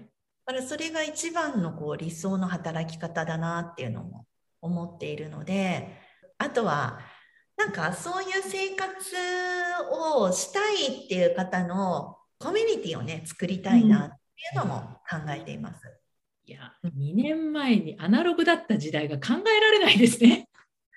[0.47, 4.27] だからそれが一番のこう理想の働き方だなっていうのも
[4.63, 5.95] 思っているので
[6.39, 7.01] あとは
[7.59, 8.89] なんかそういう生活
[9.93, 14.17] をしたいっていう方のコミュニティをね作りたいなってい
[14.57, 16.00] うのも考えています。
[16.47, 20.49] いや、2年前にアナログだった時代が考えられないですね。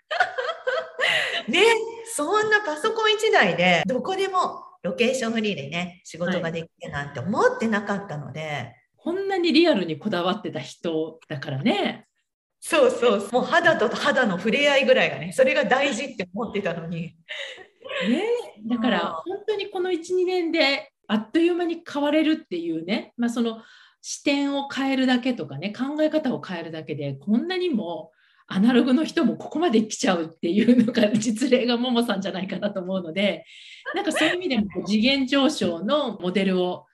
[1.48, 1.62] ね、
[2.06, 12.08] そんなパソコン1台でどこでもロケーションフリーでね仕事ができるなんて思ってなかったので、はい、こんなにリアルにこだわってた人だからね。
[12.60, 17.16] そうそうもう肌と肌の触れ合いぐらいがねそれが大事って思ってたのに。
[18.10, 18.24] ね、
[18.66, 23.62] だから本当にこの12年であっという間に変われるっていうね、まあ、その
[24.06, 28.12] 視点を変えるだけとかね考え方を変えるだけでこんなにも
[28.47, 33.45] アナログの人もここまで来ちゃうっていうのが実例がももさんじゃないかなと思うので
[33.95, 36.86] なんかそういう意味でも次元上昇のモデルを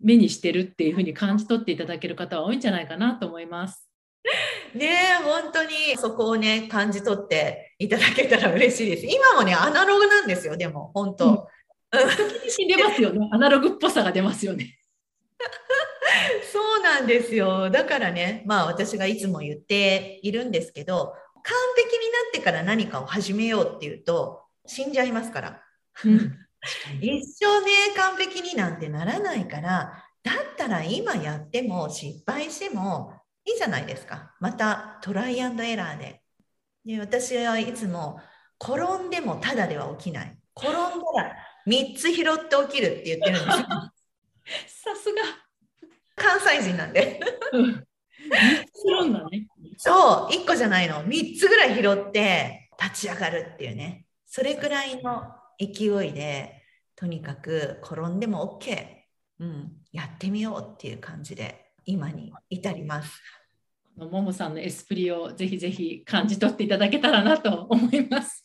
[0.00, 3.90] 目にしてるっていうふうに感じ取っていただける方は多いんじゃないかなと思います。
[4.76, 4.90] ね
[5.24, 9.06] 本当にそこをね感じ取っていただけたら嬉しいです。
[9.06, 11.30] 今もねアナログなんですよでも本当。
[11.30, 11.36] うん、
[12.48, 14.78] 時々出ますよねアナログっぽさが出ますよね。
[16.52, 17.70] そうなんですよ。
[17.70, 25.62] だからね、まあ私がいつも言っているんですけど、完璧になってから何かを始めようっていうと、死んじゃいますから。
[26.04, 26.38] うん、
[27.00, 33.12] 一生ね、完璧になんてならないから、だったら今やっても失敗しても
[33.44, 34.34] いいじゃないですか。
[34.40, 36.22] またトライアンドエラーで。
[36.84, 38.20] で私はいつも
[38.62, 40.38] 転んでもただでは起きない。
[40.56, 40.78] 転んだ
[41.22, 41.36] ら
[41.66, 43.66] 3つ拾って起きるって言ってるんですよ。
[44.66, 45.43] さすが。
[46.14, 47.20] 関西人なんで。
[48.74, 49.46] 拾うんだね。
[49.76, 51.04] そう、1個じゃないの。
[51.04, 54.06] 3つぐらい拾って立ち上がるっていうね。
[54.26, 55.24] それくらいの
[55.58, 56.62] 勢いで、
[56.96, 58.86] とにかく転んでも OK。
[59.40, 63.20] うん、やってみようっていう感じで、今に至ります。
[63.96, 68.43] ももさんのエスプリをぜひぜひ感じ取っていただけたらなと思います。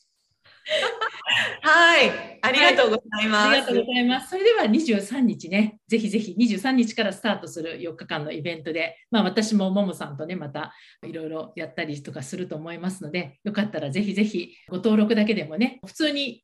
[1.62, 4.30] はい、ありがとうございます、はい、ありがとうございます。
[4.30, 10.74] それでは23日ね、ぜひぜひ23日からスタートする4日間のイベントで、まあ私もももさんとね、また
[11.06, 16.44] いろいろやったりとかすると思いますので、よかったらぜひぜひご登録だけでもね、普通に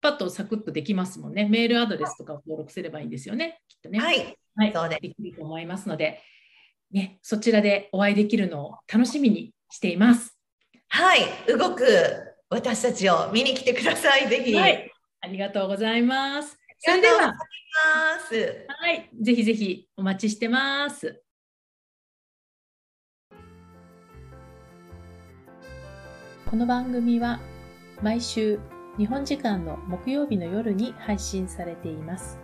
[0.00, 1.48] パッとサクッとできますもんね。
[1.48, 3.98] メールアドレスとかを登録すればいいんですよね、きっとね。
[3.98, 6.22] はい、はい、そうでできると思いますので、
[6.92, 10.36] ね、そちらでお会いできるのを楽しみにしています。
[10.88, 14.52] はい、動く私たちを見に来てください、ぜひ。
[14.56, 16.58] はい、ありがとうございます。
[16.80, 21.22] それでは、はい、ぜひぜひお待ちしてます。
[26.44, 27.38] この番組は
[28.02, 28.58] 毎週
[28.98, 32.40] 日本時間の木曜日の夜に配信されています。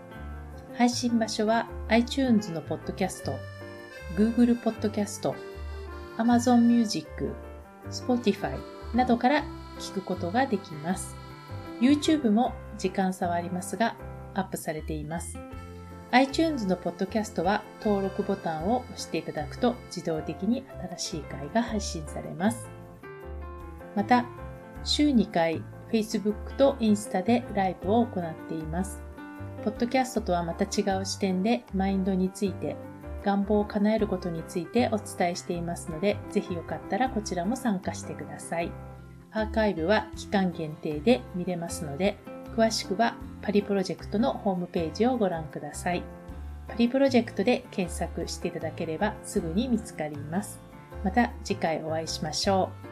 [0.78, 3.34] 配信場所は iTunes のポッドキャスト、
[4.14, 5.34] Google ポッドキャスト、
[6.16, 7.08] Amazon Music、
[7.90, 8.56] Spotify
[8.94, 11.16] などから聞くことができます。
[11.80, 13.96] YouTube も時間差はありますが、
[14.34, 15.38] アップされています。
[16.12, 20.64] iTunes のポッドキャストは登録ボタンを押していただくと自動的に
[20.96, 22.68] 新しい回が配信されます。
[23.94, 24.24] また、
[24.84, 29.02] 週2回 Facebook とインスタでライブを行っています。
[29.64, 32.76] ポッドキャストとはまた違う視点でマインドについて、
[33.24, 38.70] 願望を叶えることについてお伝えしていますので、ぜひよかったらこちらも参加してください。
[39.36, 42.16] アーカイブは期間限定で見れますので、
[42.56, 46.02] 詳しくはパリプロジェクトのホームページをご覧ください。
[46.66, 50.58] パリプロジェクトで検索していただければすぐに見つかります。
[51.04, 52.85] また次回お会いしましょう。